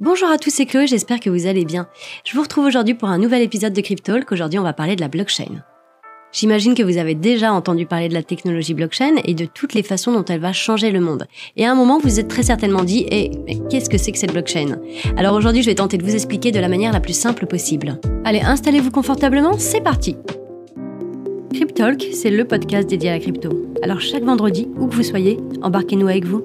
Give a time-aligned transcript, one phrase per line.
[0.00, 1.88] Bonjour à tous, c'est Chloé, j'espère que vous allez bien.
[2.24, 4.30] Je vous retrouve aujourd'hui pour un nouvel épisode de Cryptalk.
[4.30, 5.64] Aujourd'hui, on va parler de la blockchain.
[6.30, 9.82] J'imagine que vous avez déjà entendu parler de la technologie blockchain et de toutes les
[9.82, 11.26] façons dont elle va changer le monde.
[11.56, 14.18] Et à un moment, vous êtes très certainement dit, eh, mais qu'est-ce que c'est que
[14.18, 14.78] cette blockchain?
[15.16, 17.98] Alors aujourd'hui, je vais tenter de vous expliquer de la manière la plus simple possible.
[18.24, 20.16] Allez, installez-vous confortablement, c'est parti
[21.52, 23.50] Cryptalk, c'est le podcast dédié à la crypto.
[23.82, 26.44] Alors chaque vendredi, où que vous soyez, embarquez-nous avec vous.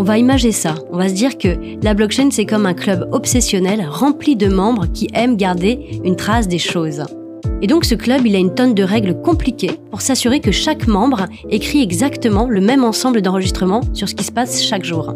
[0.00, 0.76] On va imager ça.
[0.92, 1.48] On va se dire que
[1.82, 6.46] la blockchain, c'est comme un club obsessionnel rempli de membres qui aiment garder une trace
[6.46, 7.02] des choses.
[7.62, 10.86] Et donc ce club, il a une tonne de règles compliquées pour s'assurer que chaque
[10.86, 15.14] membre écrit exactement le même ensemble d'enregistrements sur ce qui se passe chaque jour.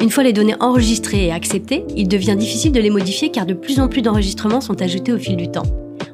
[0.00, 3.54] Une fois les données enregistrées et acceptées, il devient difficile de les modifier car de
[3.54, 5.66] plus en plus d'enregistrements sont ajoutés au fil du temps.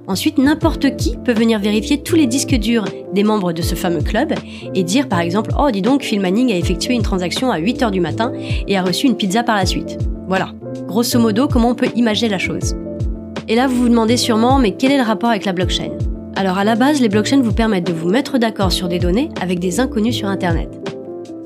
[0.08, 4.02] Ensuite, n'importe qui peut venir vérifier tous les disques durs des membres de ce fameux
[4.02, 4.32] club
[4.74, 7.90] et dire par exemple Oh, dis donc, Phil Manning a effectué une transaction à 8h
[7.90, 8.32] du matin
[8.68, 9.98] et a reçu une pizza par la suite.
[10.28, 10.52] Voilà,
[10.86, 12.76] grosso modo, comment on peut imaginer la chose?
[13.48, 15.90] Et là, vous vous demandez sûrement Mais quel est le rapport avec la blockchain?
[16.36, 19.30] Alors, à la base, les blockchains vous permettent de vous mettre d'accord sur des données
[19.40, 20.68] avec des inconnus sur Internet.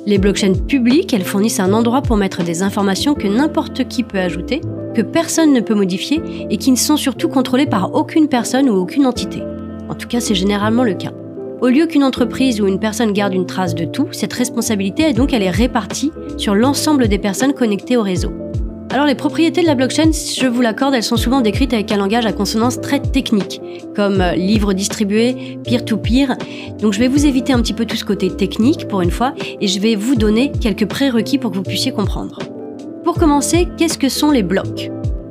[0.04, 4.18] Les blockchains publiques, elles fournissent un endroit pour mettre des informations que n'importe qui peut
[4.18, 4.60] ajouter
[4.94, 8.74] que personne ne peut modifier et qui ne sont surtout contrôlés par aucune personne ou
[8.74, 9.42] aucune entité.
[9.88, 11.12] En tout cas, c'est généralement le cas.
[11.60, 15.12] Au lieu qu'une entreprise ou une personne garde une trace de tout, cette responsabilité est
[15.12, 18.32] donc elle répartie sur l'ensemble des personnes connectées au réseau.
[18.92, 21.96] Alors les propriétés de la blockchain, je vous l'accorde, elles sont souvent décrites avec un
[21.96, 23.60] langage à consonance très technique,
[23.94, 26.36] comme euh, livre distribué, peer-to-peer.
[26.80, 29.32] Donc je vais vous éviter un petit peu tout ce côté technique pour une fois,
[29.60, 32.40] et je vais vous donner quelques prérequis pour que vous puissiez comprendre.
[33.10, 34.88] Pour commencer, qu'est-ce que sont les blocs?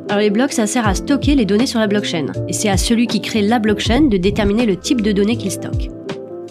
[0.10, 2.76] Alors les blocs, ça sert à stocker les données sur la blockchain, et c'est à
[2.76, 5.90] celui qui crée la blockchain de déterminer le type de données qu'il stocke.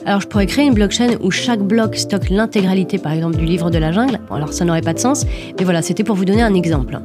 [0.06, 3.70] Alors je pourrais créer une blockchain où chaque bloc stocke l'intégralité par exemple du livre
[3.70, 5.26] de la jungle, alors ça n'aurait pas de sens,
[5.58, 6.98] mais voilà, c'était pour vous donner un exemple.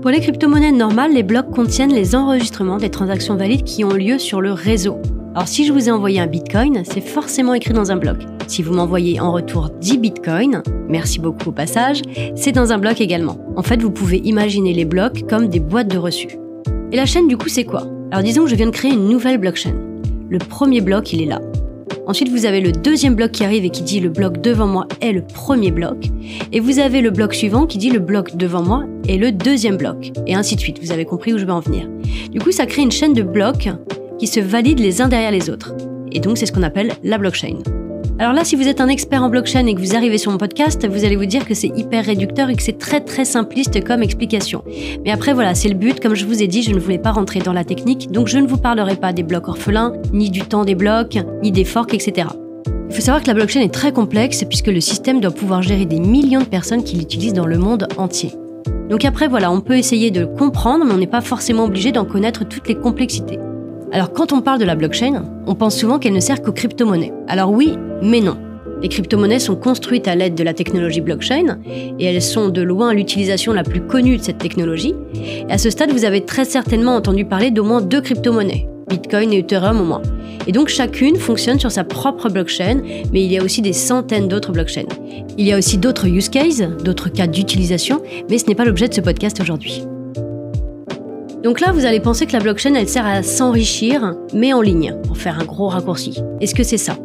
[0.00, 4.18] Pour les crypto-monnaies normales, les blocs contiennent les enregistrements des transactions valides qui ont lieu
[4.18, 4.96] sur le réseau.
[5.32, 8.16] Alors si je vous ai envoyé un bitcoin, c'est forcément écrit dans un bloc.
[8.48, 12.02] Si vous m'envoyez en retour 10 bitcoins, merci beaucoup au passage,
[12.34, 13.38] c'est dans un bloc également.
[13.56, 16.36] En fait, vous pouvez imaginer les blocs comme des boîtes de reçus.
[16.90, 17.86] Et la chaîne du coup c'est quoi?
[18.10, 19.74] Alors disons que je viens de créer une nouvelle blockchain.
[20.28, 21.40] Le premier bloc, il est là.
[22.08, 24.88] Ensuite, vous avez le deuxième bloc qui arrive et qui dit le bloc devant moi
[25.00, 26.08] est le premier bloc.
[26.52, 29.76] Et vous avez le bloc suivant qui dit le bloc devant moi est le deuxième
[29.76, 30.10] bloc.
[30.26, 30.80] Et ainsi de suite.
[30.82, 31.88] Vous avez compris où je veux en venir.
[32.32, 33.68] Du coup, ça crée une chaîne de blocs
[34.20, 35.74] qui se valident les uns derrière les autres.
[36.12, 37.56] Et donc, c'est ce qu'on appelle la blockchain.
[38.18, 40.36] Alors là, si vous êtes un expert en blockchain et que vous arrivez sur mon
[40.36, 43.82] podcast, vous allez vous dire que c'est hyper réducteur et que c'est très très simpliste
[43.82, 44.62] comme explication.
[45.06, 47.12] Mais après voilà, c'est le but, comme je vous ai dit, je ne voulais pas
[47.12, 50.42] rentrer dans la technique, donc je ne vous parlerai pas des blocs orphelins, ni du
[50.42, 52.28] temps des blocs, ni des forks, etc.
[52.90, 55.86] Il faut savoir que la blockchain est très complexe puisque le système doit pouvoir gérer
[55.86, 58.34] des millions de personnes qui l'utilisent dans le monde entier.
[58.90, 62.04] Donc après voilà, on peut essayer de comprendre, mais on n'est pas forcément obligé d'en
[62.04, 63.38] connaître toutes les complexités.
[63.92, 67.12] Alors quand on parle de la blockchain, on pense souvent qu'elle ne sert qu'aux crypto-monnaies.
[67.26, 68.36] Alors oui, mais non.
[68.82, 71.58] Les crypto-monnaies sont construites à l'aide de la technologie blockchain
[71.98, 74.94] et elles sont de loin l'utilisation la plus connue de cette technologie.
[75.14, 79.32] Et à ce stade, vous avez très certainement entendu parler d'au moins deux crypto-monnaies, Bitcoin
[79.32, 80.02] et Ethereum au moins.
[80.46, 82.80] Et donc chacune fonctionne sur sa propre blockchain,
[83.12, 84.88] mais il y a aussi des centaines d'autres blockchains.
[85.36, 88.00] Il y a aussi d'autres use cases, d'autres cas d'utilisation,
[88.30, 89.82] mais ce n'est pas l'objet de ce podcast aujourd'hui.
[91.42, 94.94] Donc là, vous allez penser que la blockchain, elle sert à s'enrichir, mais en ligne,
[95.06, 96.18] pour faire un gros raccourci.
[96.40, 96.96] Est-ce que c'est ça?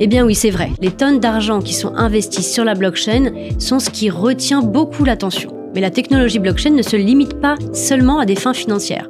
[0.00, 0.70] Eh bien oui, c'est vrai.
[0.80, 3.30] Les tonnes d'argent qui sont investies sur la blockchain
[3.60, 5.52] sont ce qui retient beaucoup l'attention.
[5.74, 9.08] Mais la technologie blockchain ne se limite pas seulement à des fins financières.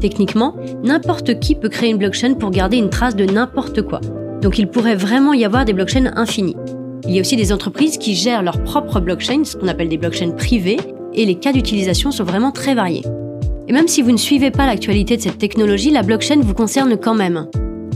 [0.00, 4.00] Techniquement, n'importe qui peut créer une blockchain pour garder une trace de n'importe quoi.
[4.42, 6.56] Donc il pourrait vraiment y avoir des blockchains infinies.
[7.06, 9.96] Il y a aussi des entreprises qui gèrent leur propre blockchain, ce qu'on appelle des
[9.96, 10.78] blockchains privées,
[11.14, 13.02] et les cas d'utilisation sont vraiment très variés.
[13.68, 16.96] Et même si vous ne suivez pas l'actualité de cette technologie, la blockchain vous concerne
[16.96, 17.46] quand même.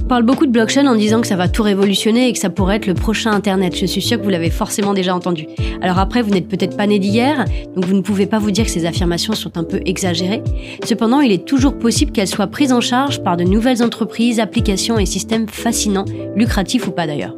[0.03, 2.50] On parle beaucoup de blockchain en disant que ça va tout révolutionner et que ça
[2.50, 3.75] pourrait être le prochain Internet.
[3.75, 5.47] Je suis sûre que vous l'avez forcément déjà entendu.
[5.81, 8.66] Alors après, vous n'êtes peut-être pas né d'hier, donc vous ne pouvez pas vous dire
[8.66, 10.42] que ces affirmations sont un peu exagérées.
[10.84, 14.98] Cependant, il est toujours possible qu'elles soient prises en charge par de nouvelles entreprises, applications
[14.98, 16.04] et systèmes fascinants,
[16.36, 17.34] lucratifs ou pas d'ailleurs.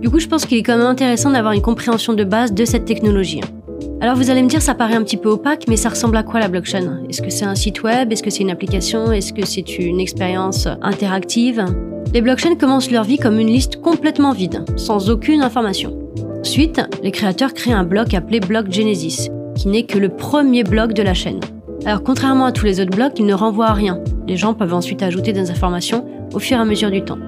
[0.00, 2.64] Du coup, je pense qu'il est quand même intéressant d'avoir une compréhension de base de
[2.64, 3.40] cette technologie.
[4.02, 6.24] Alors vous allez me dire, ça paraît un petit peu opaque, mais ça ressemble à
[6.24, 7.04] quoi la blockchain?
[7.08, 8.10] Est-ce que c'est un site web?
[8.10, 9.12] Est-ce que c'est une application?
[9.12, 11.64] Est-ce que c'est une expérience interactive?
[12.12, 15.96] Les blockchains commencent leur vie comme une liste complètement vide, sans aucune information.
[16.40, 20.94] Ensuite, les créateurs créent un bloc appelé bloc Genesis, qui n'est que le premier bloc
[20.94, 21.38] de la chaîne.
[21.86, 24.00] Alors contrairement à tous les autres blocs, il ne renvoie à rien.
[24.26, 26.04] Les gens peuvent ensuite ajouter des informations
[26.34, 27.18] au fur et à mesure du temps.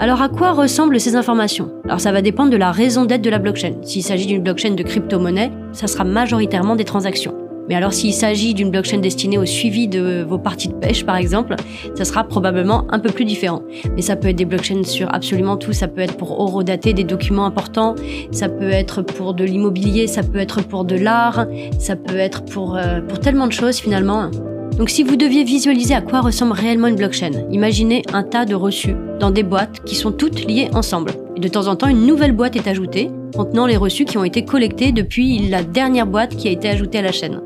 [0.00, 1.72] Alors à quoi ressemblent ces informations?
[1.84, 3.72] Alors ça va dépendre de la raison d'être de la blockchain.
[3.82, 7.34] S'il s'agit d'une blockchain de crypto-monnaie, ça sera majoritairement des transactions.
[7.68, 11.16] Mais alors s'il s'agit d'une blockchain destinée au suivi de vos parties de pêche par
[11.16, 11.56] exemple,
[11.96, 13.62] ça sera probablement un peu plus différent.
[13.96, 17.04] Mais ça peut être des blockchains sur absolument tout, ça peut être pour horodater des
[17.04, 17.96] documents importants,
[18.30, 21.46] ça peut être pour de l'immobilier, ça peut être pour de l'art,
[21.80, 24.30] ça peut être pour, euh, pour tellement de choses finalement.
[24.78, 28.54] Donc si vous deviez visualiser à quoi ressemble réellement une blockchain, imaginez un tas de
[28.54, 31.14] reçus dans des boîtes qui sont toutes liées ensemble.
[31.36, 34.24] Et de temps en temps, une nouvelle boîte est ajoutée contenant les reçus qui ont
[34.24, 37.40] été collectés depuis la dernière boîte qui a été ajoutée à la chaîne.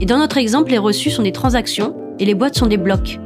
[0.00, 3.20] Et dans notre exemple, les reçus sont des transactions et les boîtes sont des blocs.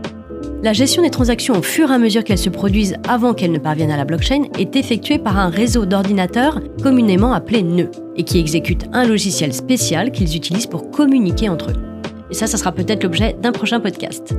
[0.62, 3.58] La gestion des transactions au fur et à mesure qu'elles se produisent avant qu'elles ne
[3.58, 8.38] parviennent à la blockchain est effectuée par un réseau d'ordinateurs communément appelé nœud et qui
[8.38, 11.93] exécute un logiciel spécial qu'ils utilisent pour communiquer entre eux.
[12.30, 14.34] Et ça, ça sera peut-être l'objet d'un prochain podcast.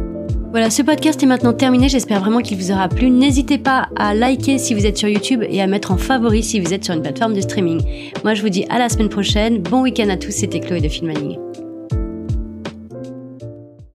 [0.51, 1.89] Voilà, ce podcast est maintenant terminé.
[1.89, 3.09] J'espère vraiment qu'il vous aura plu.
[3.09, 6.61] N'hésitez pas à liker si vous êtes sur YouTube et à mettre en favori si
[6.61, 7.81] vous êtes sur une plateforme de streaming.
[8.23, 9.61] Moi, je vous dis à la semaine prochaine.
[9.61, 10.31] Bon week-end à tous.
[10.31, 11.44] C'était Chloé de Filming.